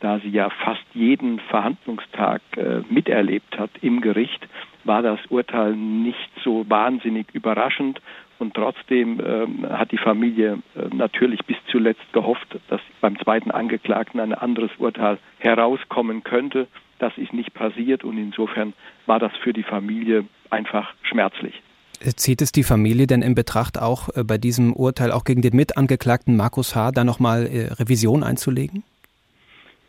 da 0.00 0.18
sie 0.20 0.30
ja 0.30 0.48
fast 0.50 0.84
jeden 0.94 1.38
Verhandlungstag 1.40 2.40
äh, 2.56 2.80
miterlebt 2.88 3.58
hat 3.58 3.70
im 3.82 4.00
Gericht, 4.00 4.48
war 4.84 5.02
das 5.02 5.20
Urteil 5.28 5.74
nicht 5.76 6.30
so 6.42 6.64
wahnsinnig 6.68 7.26
überraschend 7.34 8.00
und 8.38 8.54
trotzdem 8.54 9.20
ähm, 9.24 9.66
hat 9.68 9.92
die 9.92 9.98
Familie 9.98 10.60
äh, 10.74 10.94
natürlich 10.94 11.44
bis 11.44 11.58
zuletzt 11.70 12.12
gehofft, 12.12 12.58
dass 12.68 12.80
beim 13.02 13.18
zweiten 13.18 13.50
Angeklagten 13.50 14.18
ein 14.18 14.32
anderes 14.32 14.70
Urteil 14.78 15.18
herauskommen 15.38 16.24
könnte. 16.24 16.66
Das 16.98 17.16
ist 17.18 17.34
nicht 17.34 17.52
passiert 17.52 18.02
und 18.02 18.16
insofern 18.16 18.72
war 19.04 19.18
das 19.18 19.32
für 19.42 19.52
die 19.52 19.62
Familie 19.62 20.24
einfach 20.48 20.94
schmerzlich. 21.02 21.60
Zieht 22.00 22.40
es 22.40 22.50
die 22.50 22.62
Familie 22.62 23.06
denn 23.06 23.20
in 23.20 23.34
Betracht, 23.34 23.78
auch 23.78 24.08
äh, 24.16 24.24
bei 24.24 24.38
diesem 24.38 24.72
Urteil, 24.72 25.12
auch 25.12 25.24
gegen 25.24 25.42
den 25.42 25.54
Mitangeklagten 25.54 26.34
Markus 26.34 26.74
H., 26.74 26.92
da 26.92 27.04
nochmal 27.04 27.46
äh, 27.46 27.74
Revision 27.74 28.22
einzulegen? 28.22 28.84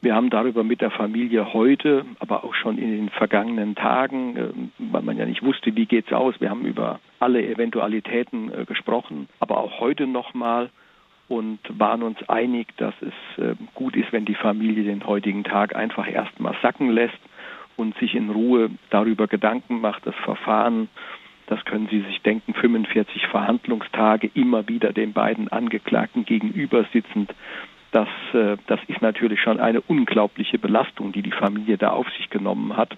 Wir 0.02 0.14
haben 0.14 0.30
darüber 0.30 0.66
mit 0.66 0.82
der 0.82 0.92
Familie 0.92 1.54
heute, 1.54 2.06
aber 2.20 2.44
auch 2.44 2.54
schon 2.56 2.78
in 2.78 2.92
den 2.92 3.10
vergangenen 3.10 3.76
Tagen, 3.76 4.36
äh, 4.36 4.50
weil 4.92 5.04
man 5.04 5.18
ja 5.18 5.26
nicht 5.26 5.42
wusste, 5.42 5.74
wie 5.78 5.86
geht's 5.86 6.12
aus. 6.12 6.36
Wir 6.40 6.50
haben 6.50 6.66
über 6.66 7.00
alle 7.20 7.48
Eventualitäten 7.48 8.66
gesprochen, 8.66 9.30
aber 9.40 9.60
auch 9.60 9.80
heute 9.80 10.06
nochmal 10.06 10.70
und 11.30 11.60
waren 11.70 12.04
uns 12.04 12.18
einig, 12.28 12.76
dass 12.76 12.96
es 13.00 13.56
gut 13.76 13.96
ist, 13.96 14.12
wenn 14.12 14.26
die 14.26 14.36
Familie 14.36 14.84
den 14.84 15.06
heutigen 15.06 15.46
Tag 15.46 15.76
einfach 15.76 16.12
erstmal 16.12 16.56
sacken 16.62 16.90
lässt 16.90 17.20
und 17.78 17.96
sich 18.00 18.16
in 18.16 18.32
Ruhe 18.32 18.72
darüber 18.90 19.28
Gedanken 19.28 19.80
macht, 19.80 20.06
das 20.06 20.16
Verfahren 20.26 20.90
das 21.52 21.64
können 21.66 21.90
Sie 21.92 22.00
sich 22.02 22.22
denken, 22.22 22.54
45 22.54 23.28
Verhandlungstage 23.28 24.32
immer 24.34 24.68
wieder 24.70 24.94
den 24.94 25.12
beiden 25.12 25.50
Angeklagten 25.50 26.26
gegenüber 26.26 26.86
sitzend 26.94 27.34
das, 27.92 28.08
äh, 28.34 28.58
das 28.68 28.80
ist 28.88 29.02
natürlich 29.02 29.42
schon 29.42 29.60
eine 29.60 29.82
unglaubliche 29.82 30.58
Belastung, 30.58 31.12
die 31.12 31.22
die 31.22 31.32
Familie 31.32 31.78
da 31.78 31.90
auf 31.90 32.08
sich 32.18 32.30
genommen 32.30 32.78
hat. 32.78 32.98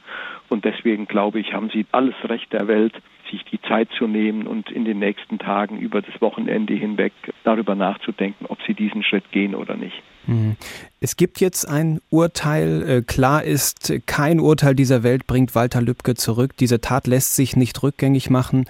Und 0.50 0.66
deswegen 0.66 1.08
glaube 1.08 1.40
ich, 1.40 1.54
haben 1.54 1.70
sie 1.72 1.86
alles 1.92 2.16
Recht 2.24 2.54
der 2.54 2.68
Welt, 2.68 2.94
sich 3.32 3.44
die 3.46 3.62
Zeit 3.62 3.90
zu 3.98 4.08
nehmen 4.08 4.48
und 4.48 4.70
in 4.72 4.86
den 4.86 5.00
nächsten 5.00 5.40
Tagen 5.40 5.78
über 5.78 6.02
das 6.02 6.22
Wochenende 6.22 6.74
hinweg 6.74 7.14
darüber 7.44 7.76
nachzudenken, 7.76 8.46
ob 8.48 8.60
sie 8.66 8.74
diesen 8.74 9.04
Schritt 9.04 9.32
gehen 9.32 9.56
oder 9.56 9.76
nicht. 9.76 10.02
Mhm. 10.28 10.56
Es 11.00 11.18
gibt 11.18 11.42
jetzt 11.42 11.68
ein 11.68 12.00
Urteil. 12.10 12.90
Äh, 12.90 13.02
klar 13.02 13.44
ist, 13.44 13.94
kein 14.06 14.40
Urteil 14.40 14.74
dieser 14.74 15.04
Welt 15.04 15.28
bringt 15.28 15.54
Walter 15.54 15.82
Lübcke 15.82 16.16
zurück. 16.16 16.56
Diese 16.58 16.80
Tat 16.80 17.08
lässt 17.08 17.36
sich 17.36 17.56
nicht 17.56 17.82
rückgängig 17.84 18.30
machen. 18.30 18.66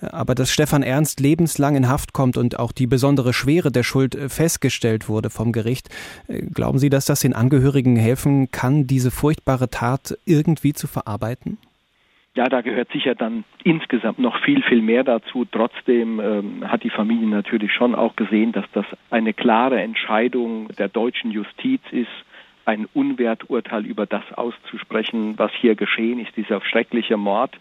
Äh, 0.00 0.06
aber 0.06 0.34
dass 0.34 0.50
Stefan 0.50 0.82
Ernst 0.82 1.20
lebenslang 1.20 1.76
in 1.76 1.88
Haft 1.88 2.12
kommt 2.12 2.36
und 2.36 2.58
auch 2.58 2.72
die 2.72 2.86
besondere 2.86 3.32
Schwere 3.32 3.70
der 3.70 3.84
Schuld 3.84 4.14
äh, 4.14 4.28
festgestellt 4.28 5.08
wurde 5.08 5.30
vom 5.30 5.52
Gericht, 5.52 5.88
glauben 6.52 6.78
Sie, 6.78 6.90
dass 6.90 7.06
das 7.06 7.20
den 7.20 7.34
Angehörigen 7.34 7.96
helfen 7.96 8.50
kann, 8.50 8.86
diese 8.86 9.10
furchtbare 9.10 9.70
Tat 9.70 10.18
irgendwie 10.24 10.72
zu 10.72 10.86
verarbeiten? 10.86 11.58
Ja, 12.36 12.50
da 12.50 12.60
gehört 12.60 12.92
sicher 12.92 13.14
dann 13.14 13.44
insgesamt 13.64 14.18
noch 14.18 14.38
viel, 14.44 14.62
viel 14.62 14.82
mehr 14.82 15.04
dazu. 15.04 15.46
Trotzdem 15.50 16.20
ähm, 16.20 16.70
hat 16.70 16.84
die 16.84 16.90
Familie 16.90 17.26
natürlich 17.26 17.72
schon 17.72 17.94
auch 17.94 18.14
gesehen, 18.14 18.52
dass 18.52 18.66
das 18.72 18.84
eine 19.08 19.32
klare 19.32 19.80
Entscheidung 19.80 20.68
der 20.78 20.88
deutschen 20.88 21.30
Justiz 21.30 21.80
ist, 21.92 22.10
ein 22.66 22.86
Unwerturteil 22.92 23.86
über 23.86 24.04
das 24.04 24.22
auszusprechen, 24.34 25.38
was 25.38 25.50
hier 25.58 25.76
geschehen 25.76 26.18
ist, 26.18 26.36
dieser 26.36 26.60
schreckliche 26.60 27.16
Mord. 27.16 27.56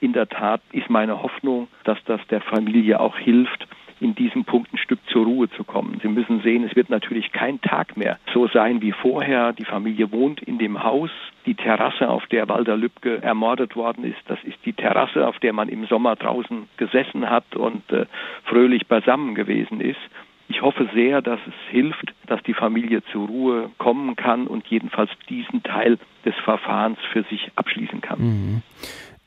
In 0.00 0.12
der 0.12 0.28
Tat 0.28 0.60
ist 0.72 0.90
meine 0.90 1.22
Hoffnung, 1.22 1.68
dass 1.84 1.98
das 2.04 2.20
der 2.28 2.40
Familie 2.40 3.00
auch 3.00 3.16
hilft, 3.16 3.66
in 4.00 4.14
diesem 4.14 4.44
Punkt 4.44 4.72
ein 4.72 4.78
Stück 4.78 4.98
zur 5.08 5.24
Ruhe 5.24 5.48
zu 5.50 5.64
kommen. 5.64 5.98
Sie 6.02 6.08
müssen 6.08 6.40
sehen, 6.42 6.64
es 6.64 6.76
wird 6.76 6.90
natürlich 6.90 7.32
kein 7.32 7.60
Tag 7.60 7.96
mehr 7.96 8.18
so 8.32 8.48
sein 8.48 8.82
wie 8.82 8.92
vorher. 8.92 9.52
Die 9.52 9.64
Familie 9.64 10.12
wohnt 10.12 10.42
in 10.42 10.58
dem 10.58 10.82
Haus. 10.82 11.10
Die 11.46 11.54
Terrasse, 11.54 12.08
auf 12.08 12.26
der 12.26 12.48
Walter 12.48 12.76
Lübcke 12.76 13.22
ermordet 13.22 13.76
worden 13.76 14.04
ist, 14.04 14.20
das 14.26 14.38
ist 14.44 14.58
die 14.64 14.72
Terrasse, 14.72 15.26
auf 15.26 15.38
der 15.38 15.52
man 15.52 15.68
im 15.68 15.86
Sommer 15.86 16.16
draußen 16.16 16.68
gesessen 16.76 17.30
hat 17.30 17.56
und 17.56 17.90
äh, 17.92 18.06
fröhlich 18.44 18.86
beisammen 18.86 19.34
gewesen 19.34 19.80
ist. 19.80 20.00
Ich 20.48 20.60
hoffe 20.60 20.88
sehr, 20.92 21.22
dass 21.22 21.40
es 21.46 21.54
hilft, 21.70 22.12
dass 22.26 22.42
die 22.42 22.52
Familie 22.52 23.02
zur 23.04 23.26
Ruhe 23.26 23.70
kommen 23.78 24.16
kann 24.16 24.46
und 24.46 24.66
jedenfalls 24.66 25.10
diesen 25.28 25.62
Teil 25.62 25.98
des 26.24 26.34
Verfahrens 26.44 26.98
für 27.12 27.22
sich 27.24 27.50
abschließen 27.56 28.00
kann. 28.02 28.20
Mhm. 28.20 28.62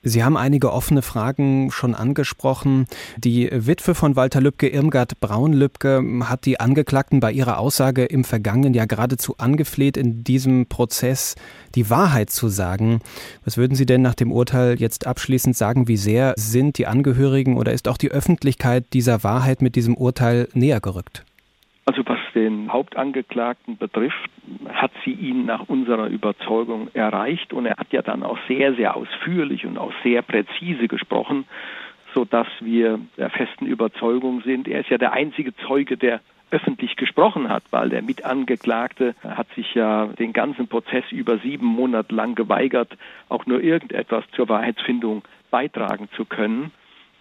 Sie 0.08 0.24
haben 0.24 0.38
einige 0.38 0.72
offene 0.72 1.02
Fragen 1.02 1.70
schon 1.72 1.94
angesprochen. 1.94 2.86
Die 3.18 3.50
Witwe 3.52 3.94
von 3.94 4.16
Walter 4.16 4.40
Lübcke, 4.40 4.70
Irmgard 4.70 5.20
Braun-Lübcke, 5.20 6.02
hat 6.24 6.46
die 6.46 6.60
Angeklagten 6.60 7.20
bei 7.20 7.32
ihrer 7.32 7.60
Aussage 7.60 8.06
im 8.06 8.24
vergangenen 8.24 8.74
Jahr 8.74 8.88
geradezu 8.88 9.36
angefleht, 9.38 9.98
in 9.98 10.24
diesem 10.24 10.68
Prozess 10.68 11.36
die 11.76 11.90
Wahrheit 11.90 12.30
zu 12.30 12.48
sagen. 12.48 13.02
Was 13.44 13.58
würden 13.58 13.76
Sie 13.76 13.86
denn 13.86 14.02
nach 14.02 14.16
dem 14.16 14.32
Urteil 14.32 14.80
jetzt 14.80 15.06
abschließend 15.06 15.58
sagen? 15.58 15.88
Wie 15.88 15.98
sehr 15.98 16.34
sind 16.38 16.78
die 16.78 16.88
Angehörigen 16.88 17.58
oder 17.58 17.74
ist 17.74 17.88
auch 17.88 17.98
die 17.98 18.12
Öffentlichkeit 18.12 18.86
dieser 18.94 19.24
Wahrheit 19.24 19.62
mit 19.62 19.76
diesem 19.76 19.96
Urteil 19.96 20.48
näher 20.54 20.80
gerückt? 20.80 21.26
Also 21.86 22.02
was 22.06 22.20
den 22.38 22.72
Hauptangeklagten 22.72 23.78
betrifft, 23.78 24.30
hat 24.70 24.92
sie 25.04 25.12
ihn 25.12 25.46
nach 25.46 25.68
unserer 25.68 26.08
Überzeugung 26.08 26.88
erreicht 26.94 27.52
und 27.52 27.66
er 27.66 27.78
hat 27.78 27.92
ja 27.92 28.04
dann 28.04 28.22
auch 28.22 28.38
sehr, 28.48 28.76
sehr 28.76 28.96
ausführlich 28.96 29.66
und 29.66 29.80
auch 29.80 29.92
sehr 30.04 30.22
präzise 30.22 30.88
gesprochen, 30.88 31.46
sodass 32.14 32.48
wir 32.60 33.00
der 33.18 33.32
festen 33.32 33.66
Überzeugung 33.66 34.42
sind, 34.42 34.68
er 34.68 34.82
ist 34.82 34.90
ja 34.90 35.00
der 35.00 35.14
einzige 35.14 35.56
Zeuge, 35.56 35.98
der 35.98 36.22
öffentlich 36.52 36.96
gesprochen 36.96 37.50
hat, 37.50 37.64
weil 37.72 37.90
der 37.90 38.04
Mitangeklagte 38.04 39.16
hat 39.24 39.48
sich 39.56 39.74
ja 39.74 40.06
den 40.06 40.32
ganzen 40.32 40.68
Prozess 40.68 41.04
über 41.12 41.40
sieben 41.40 41.66
Monate 41.66 42.14
lang 42.14 42.36
geweigert, 42.36 42.96
auch 43.30 43.48
nur 43.48 43.62
irgendetwas 43.62 44.24
zur 44.34 44.48
Wahrheitsfindung 44.48 45.24
beitragen 45.50 46.08
zu 46.16 46.24
können. 46.24 46.72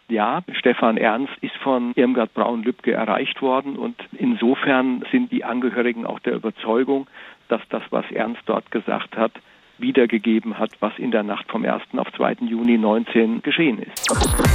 Ja, 0.09 0.43
Stefan 0.53 0.99
Ernst 0.99 1.33
ist 1.41 1.57
von 1.57 1.93
Irmgard 1.97 2.33
Braun-Lübcke 2.33 2.93
erreicht 2.93 3.43
worden 3.43 3.77
und 3.77 3.97
insofern 4.13 5.05
sind 5.11 5.33
die 5.33 5.45
Angehörigen 5.45 6.07
auch 6.07 6.21
der 6.21 6.35
Überzeugung, 6.35 7.09
dass 7.49 7.61
das, 7.71 7.83
was 7.91 8.05
Ernst 8.13 8.43
dort 8.47 8.71
gesagt 8.71 9.17
hat, 9.17 9.33
wiedergegeben 9.79 10.59
hat, 10.59 10.71
was 10.81 10.97
in 10.99 11.11
der 11.11 11.25
Nacht 11.25 11.51
vom 11.51 11.65
1. 11.65 11.83
auf 11.97 12.11
2. 12.13 12.37
Juni 12.43 12.79
19 12.79 13.43
geschehen 13.43 13.79
ist. 13.79 14.46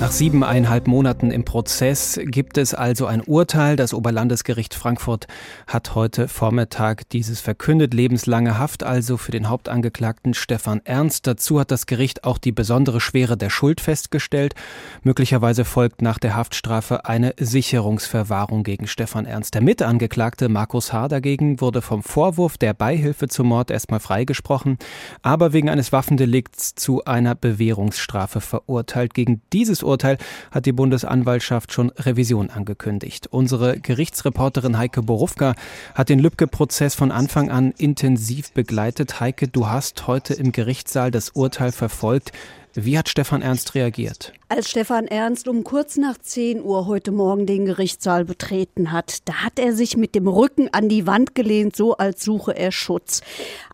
Nach 0.00 0.12
siebeneinhalb 0.12 0.86
Monaten 0.86 1.30
im 1.30 1.44
Prozess 1.44 2.18
gibt 2.24 2.56
es 2.56 2.72
also 2.72 3.04
ein 3.04 3.20
Urteil. 3.20 3.76
Das 3.76 3.92
Oberlandesgericht 3.92 4.72
Frankfurt 4.72 5.26
hat 5.66 5.94
heute 5.94 6.26
Vormittag 6.26 7.06
dieses 7.10 7.42
verkündet. 7.42 7.92
Lebenslange 7.92 8.58
Haft 8.58 8.82
also 8.82 9.18
für 9.18 9.30
den 9.30 9.50
Hauptangeklagten 9.50 10.32
Stefan 10.32 10.80
Ernst. 10.84 11.26
Dazu 11.26 11.60
hat 11.60 11.70
das 11.70 11.84
Gericht 11.84 12.24
auch 12.24 12.38
die 12.38 12.50
besondere 12.50 12.98
Schwere 12.98 13.36
der 13.36 13.50
Schuld 13.50 13.82
festgestellt. 13.82 14.54
Möglicherweise 15.02 15.66
folgt 15.66 16.00
nach 16.00 16.18
der 16.18 16.34
Haftstrafe 16.34 17.04
eine 17.04 17.34
Sicherungsverwahrung 17.38 18.62
gegen 18.62 18.86
Stefan 18.86 19.26
Ernst. 19.26 19.52
Der 19.52 19.60
Mitangeklagte 19.60 20.48
Markus 20.48 20.94
H. 20.94 21.08
dagegen 21.08 21.60
wurde 21.60 21.82
vom 21.82 22.02
Vorwurf 22.02 22.56
der 22.56 22.72
Beihilfe 22.72 23.28
zum 23.28 23.48
Mord 23.48 23.70
erstmal 23.70 24.00
freigesprochen, 24.00 24.78
aber 25.20 25.52
wegen 25.52 25.68
eines 25.68 25.92
Waffendelikts 25.92 26.74
zu 26.74 27.04
einer 27.04 27.34
Bewährungsstrafe 27.34 28.40
verurteilt. 28.40 29.12
Gegen 29.12 29.42
dieses 29.52 29.84
Urteil 29.90 30.18
hat 30.50 30.66
die 30.66 30.72
Bundesanwaltschaft 30.72 31.72
schon 31.72 31.90
Revision 31.90 32.48
angekündigt. 32.50 33.26
Unsere 33.30 33.78
Gerichtsreporterin 33.78 34.78
Heike 34.78 35.02
Borufka 35.02 35.54
hat 35.94 36.08
den 36.08 36.20
Lübcke-Prozess 36.20 36.94
von 36.94 37.12
Anfang 37.12 37.50
an 37.50 37.72
intensiv 37.76 38.52
begleitet. 38.52 39.20
Heike, 39.20 39.48
du 39.48 39.66
hast 39.66 40.06
heute 40.06 40.34
im 40.34 40.52
Gerichtssaal 40.52 41.10
das 41.10 41.30
Urteil 41.30 41.72
verfolgt. 41.72 42.32
Wie 42.74 42.96
hat 42.96 43.08
Stefan 43.08 43.42
Ernst 43.42 43.74
reagiert? 43.74 44.32
Als 44.48 44.70
Stefan 44.70 45.08
Ernst 45.08 45.48
um 45.48 45.64
kurz 45.64 45.96
nach 45.96 46.16
10 46.18 46.62
Uhr 46.62 46.86
heute 46.86 47.10
Morgen 47.10 47.44
den 47.44 47.66
Gerichtssaal 47.66 48.24
betreten 48.24 48.92
hat, 48.92 49.28
da 49.28 49.42
hat 49.44 49.58
er 49.58 49.72
sich 49.72 49.96
mit 49.96 50.14
dem 50.14 50.28
Rücken 50.28 50.68
an 50.72 50.88
die 50.88 51.04
Wand 51.04 51.34
gelehnt, 51.34 51.74
so 51.74 51.96
als 51.96 52.22
suche 52.22 52.56
er 52.56 52.70
Schutz. 52.70 53.22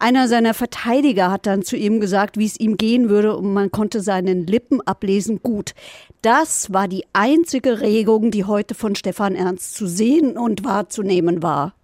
Einer 0.01 0.29
seiner 0.29 0.55
Verteidiger 0.55 1.31
hat 1.31 1.45
dann 1.45 1.63
zu 1.63 1.77
ihm 1.77 2.01
gesagt, 2.01 2.39
wie 2.39 2.47
es 2.47 2.59
ihm 2.59 2.79
gehen 2.79 3.11
würde 3.11 3.37
und 3.37 3.53
man 3.53 3.71
konnte 3.71 4.01
seinen 4.01 4.47
Lippen 4.47 4.81
ablesen, 4.81 5.43
gut. 5.43 5.75
Das 6.23 6.73
war 6.73 6.89
die 6.89 7.05
einzige 7.13 7.83
Regung, 7.83 8.31
die 8.31 8.45
heute 8.45 8.75
von 8.75 8.95
Stefan 8.95 9.35
Ernst 9.35 9.75
zu 9.75 9.87
sehen 9.87 10.39
und 10.39 10.65
wahrzunehmen 10.65 11.43
war. 11.43 11.75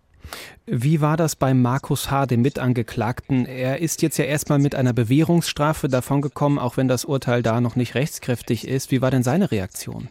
Wie 0.67 1.01
war 1.01 1.17
das 1.17 1.37
bei 1.37 1.55
Markus 1.55 2.11
H., 2.11 2.27
dem 2.27 2.43
Mitangeklagten? 2.43 3.47
Er 3.47 3.81
ist 3.81 4.03
jetzt 4.03 4.19
ja 4.19 4.25
erstmal 4.25 4.59
mit 4.59 4.75
einer 4.75 4.93
Bewährungsstrafe 4.93 5.89
davongekommen, 5.89 6.59
auch 6.59 6.77
wenn 6.77 6.89
das 6.89 7.05
Urteil 7.05 7.43
da 7.43 7.61
noch 7.61 7.77
nicht 7.77 7.95
rechtskräftig 7.95 8.67
ist. 8.67 8.91
Wie 8.91 9.03
war 9.03 9.11
denn 9.11 9.23
seine 9.23 9.51
Reaktion? 9.51 10.09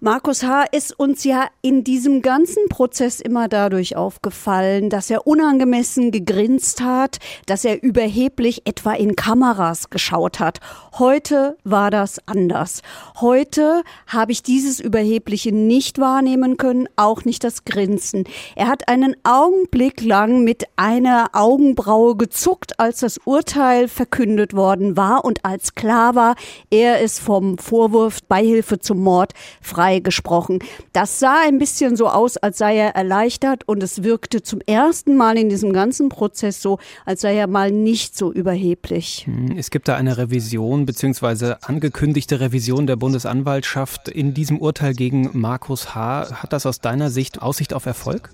Markus 0.00 0.44
H. 0.44 0.62
ist 0.70 0.96
uns 0.96 1.24
ja 1.24 1.48
in 1.60 1.82
diesem 1.82 2.22
ganzen 2.22 2.68
Prozess 2.68 3.18
immer 3.18 3.48
dadurch 3.48 3.96
aufgefallen, 3.96 4.90
dass 4.90 5.10
er 5.10 5.26
unangemessen 5.26 6.12
gegrinst 6.12 6.80
hat, 6.80 7.18
dass 7.46 7.64
er 7.64 7.82
überheblich 7.82 8.62
etwa 8.64 8.92
in 8.92 9.16
Kameras 9.16 9.90
geschaut 9.90 10.38
hat. 10.38 10.60
Heute 11.00 11.56
war 11.64 11.90
das 11.90 12.20
anders. 12.28 12.82
Heute 13.20 13.82
habe 14.06 14.30
ich 14.30 14.44
dieses 14.44 14.78
Überhebliche 14.78 15.50
nicht 15.50 15.98
wahrnehmen 15.98 16.58
können, 16.58 16.88
auch 16.94 17.24
nicht 17.24 17.42
das 17.42 17.64
Grinsen. 17.64 18.22
Er 18.54 18.68
hat 18.68 18.86
einen 18.86 19.16
Augenblick 19.24 20.00
lang 20.00 20.44
mit 20.44 20.66
einer 20.76 21.30
Augenbraue 21.32 22.14
gezuckt, 22.14 22.78
als 22.78 23.00
das 23.00 23.18
Urteil 23.24 23.88
verkündet 23.88 24.54
worden 24.54 24.96
war 24.96 25.24
und 25.24 25.44
als 25.44 25.74
klar 25.74 26.14
war, 26.14 26.36
er 26.70 27.00
ist 27.00 27.18
vom 27.18 27.58
Vorwurf 27.58 28.22
Beihilfe 28.22 28.78
zum 28.78 29.02
Mord 29.02 29.32
frei 29.60 29.87
freigesprochen. 29.88 30.58
Das 30.92 31.18
sah 31.18 31.42
ein 31.44 31.58
bisschen 31.58 31.96
so 31.96 32.08
aus, 32.08 32.36
als 32.36 32.58
sei 32.58 32.76
er 32.76 32.94
erleichtert 32.94 33.66
und 33.66 33.82
es 33.82 34.02
wirkte 34.02 34.42
zum 34.42 34.60
ersten 34.66 35.16
Mal 35.16 35.38
in 35.38 35.48
diesem 35.48 35.72
ganzen 35.72 36.10
Prozess 36.10 36.60
so, 36.60 36.78
als 37.06 37.22
sei 37.22 37.36
er 37.36 37.46
mal 37.46 37.70
nicht 37.70 38.16
so 38.16 38.32
überheblich. 38.32 39.24
Hm, 39.26 39.56
es 39.56 39.70
gibt 39.70 39.88
da 39.88 39.96
eine 39.96 40.18
Revision 40.18 40.84
bzw. 40.84 41.54
angekündigte 41.62 42.40
Revision 42.40 42.86
der 42.86 42.96
Bundesanwaltschaft 42.96 44.08
in 44.08 44.34
diesem 44.34 44.58
Urteil 44.58 44.92
gegen 44.92 45.30
Markus 45.32 45.94
H. 45.94 46.42
Hat 46.42 46.52
das 46.52 46.66
aus 46.66 46.80
deiner 46.80 47.10
Sicht 47.10 47.40
Aussicht 47.40 47.72
auf 47.72 47.86
Erfolg? 47.86 48.30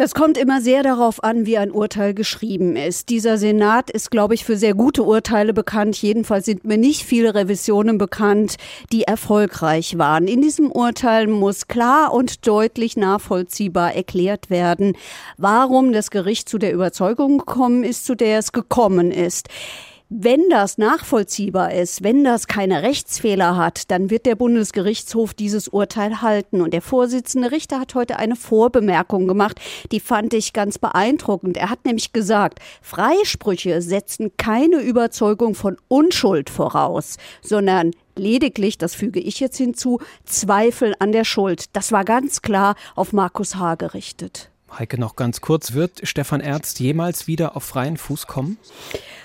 Das 0.00 0.14
kommt 0.14 0.38
immer 0.38 0.62
sehr 0.62 0.82
darauf 0.82 1.22
an, 1.22 1.44
wie 1.44 1.58
ein 1.58 1.70
Urteil 1.70 2.14
geschrieben 2.14 2.74
ist. 2.74 3.10
Dieser 3.10 3.36
Senat 3.36 3.90
ist, 3.90 4.10
glaube 4.10 4.32
ich, 4.32 4.46
für 4.46 4.56
sehr 4.56 4.72
gute 4.72 5.02
Urteile 5.02 5.52
bekannt. 5.52 5.94
Jedenfalls 6.00 6.46
sind 6.46 6.64
mir 6.64 6.78
nicht 6.78 7.04
viele 7.04 7.34
Revisionen 7.34 7.98
bekannt, 7.98 8.56
die 8.92 9.02
erfolgreich 9.02 9.98
waren. 9.98 10.26
In 10.26 10.40
diesem 10.40 10.72
Urteil 10.72 11.26
muss 11.26 11.68
klar 11.68 12.14
und 12.14 12.46
deutlich 12.46 12.96
nachvollziehbar 12.96 13.94
erklärt 13.94 14.48
werden, 14.48 14.96
warum 15.36 15.92
das 15.92 16.10
Gericht 16.10 16.48
zu 16.48 16.56
der 16.56 16.72
Überzeugung 16.72 17.36
gekommen 17.36 17.84
ist, 17.84 18.06
zu 18.06 18.14
der 18.14 18.38
es 18.38 18.52
gekommen 18.52 19.10
ist. 19.10 19.48
Wenn 20.12 20.48
das 20.48 20.76
nachvollziehbar 20.76 21.72
ist, 21.72 22.02
wenn 22.02 22.24
das 22.24 22.48
keine 22.48 22.82
Rechtsfehler 22.82 23.56
hat, 23.56 23.92
dann 23.92 24.10
wird 24.10 24.26
der 24.26 24.34
Bundesgerichtshof 24.34 25.34
dieses 25.34 25.68
Urteil 25.68 26.20
halten. 26.20 26.62
Und 26.62 26.74
der 26.74 26.82
Vorsitzende 26.82 27.52
Richter 27.52 27.78
hat 27.78 27.94
heute 27.94 28.16
eine 28.16 28.34
Vorbemerkung 28.34 29.28
gemacht, 29.28 29.60
die 29.92 30.00
fand 30.00 30.34
ich 30.34 30.52
ganz 30.52 30.78
beeindruckend. 30.78 31.56
Er 31.56 31.70
hat 31.70 31.84
nämlich 31.84 32.12
gesagt, 32.12 32.58
Freisprüche 32.82 33.80
setzen 33.82 34.32
keine 34.36 34.80
Überzeugung 34.80 35.54
von 35.54 35.76
Unschuld 35.86 36.50
voraus, 36.50 37.16
sondern 37.40 37.92
lediglich, 38.16 38.78
das 38.78 38.96
füge 38.96 39.20
ich 39.20 39.38
jetzt 39.38 39.58
hinzu, 39.58 40.00
Zweifel 40.24 40.92
an 40.98 41.12
der 41.12 41.24
Schuld. 41.24 41.66
Das 41.76 41.92
war 41.92 42.04
ganz 42.04 42.42
klar 42.42 42.74
auf 42.96 43.12
Markus 43.12 43.54
H. 43.54 43.76
gerichtet. 43.76 44.49
Heike, 44.78 44.98
noch 44.98 45.16
ganz 45.16 45.40
kurz, 45.40 45.72
wird 45.72 46.00
Stefan 46.04 46.40
Ernst 46.40 46.80
jemals 46.80 47.26
wieder 47.26 47.56
auf 47.56 47.64
freien 47.64 47.96
Fuß 47.96 48.26
kommen? 48.26 48.58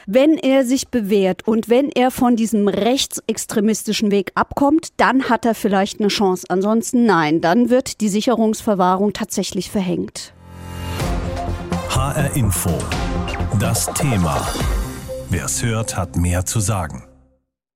Wenn 0.08 0.38
er 0.38 0.66
sich 0.66 0.90
bewährt 0.90 1.48
und 1.48 1.70
wenn 1.70 1.90
er 1.90 2.12
von 2.12 2.36
diesem 2.36 2.68
rechtsextremistischen 2.68 4.12
Weg 4.12 4.32
abkommt, 4.36 4.90
dann 4.98 5.30
hat 5.30 5.46
er 5.46 5.56
vielleicht 5.56 6.00
eine 6.00 6.10
Chance. 6.10 6.46
Ansonsten 6.50 7.06
nein, 7.06 7.42
dann 7.42 7.70
wird 7.70 8.02
die 8.02 8.10
Sicherungsverwahrung 8.10 9.14
tatsächlich 9.14 9.72
verhängt. 9.72 10.34
HR 11.90 12.36
Info. 12.36 12.72
Das 13.60 13.86
Thema. 13.94 14.46
Wer 15.30 15.46
es 15.46 15.64
hört, 15.64 15.96
hat 15.96 16.18
mehr 16.18 16.46
zu 16.46 16.60
sagen. 16.60 17.04